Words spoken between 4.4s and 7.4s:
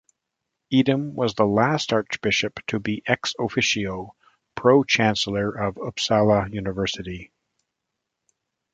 Pro-Chancellor of Uppsala University.